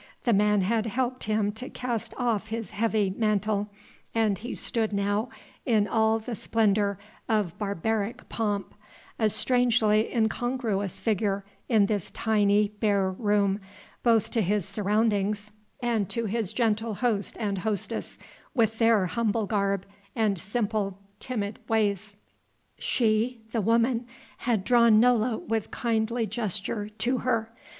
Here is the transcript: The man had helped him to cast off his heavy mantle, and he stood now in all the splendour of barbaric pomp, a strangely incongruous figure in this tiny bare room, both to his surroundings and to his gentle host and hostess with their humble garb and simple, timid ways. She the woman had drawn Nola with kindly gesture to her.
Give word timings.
The 0.23 0.33
man 0.33 0.61
had 0.61 0.87
helped 0.87 1.25
him 1.25 1.51
to 1.51 1.69
cast 1.69 2.15
off 2.17 2.47
his 2.47 2.71
heavy 2.71 3.13
mantle, 3.15 3.69
and 4.15 4.35
he 4.39 4.55
stood 4.55 4.91
now 4.91 5.29
in 5.63 5.87
all 5.87 6.17
the 6.17 6.33
splendour 6.33 6.97
of 7.29 7.55
barbaric 7.59 8.27
pomp, 8.27 8.73
a 9.19 9.29
strangely 9.29 10.11
incongruous 10.11 10.99
figure 10.99 11.45
in 11.69 11.85
this 11.85 12.09
tiny 12.09 12.69
bare 12.79 13.11
room, 13.11 13.59
both 14.01 14.31
to 14.31 14.41
his 14.41 14.65
surroundings 14.65 15.51
and 15.83 16.09
to 16.09 16.25
his 16.25 16.51
gentle 16.51 16.95
host 16.95 17.37
and 17.39 17.59
hostess 17.59 18.17
with 18.55 18.79
their 18.79 19.05
humble 19.05 19.45
garb 19.45 19.85
and 20.15 20.39
simple, 20.39 20.97
timid 21.19 21.59
ways. 21.69 22.17
She 22.79 23.43
the 23.51 23.61
woman 23.61 24.07
had 24.39 24.63
drawn 24.63 24.99
Nola 24.99 25.37
with 25.37 25.69
kindly 25.69 26.25
gesture 26.25 26.89
to 26.89 27.19
her. 27.19 27.51